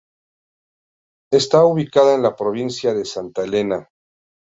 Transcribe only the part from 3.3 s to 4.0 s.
Elena.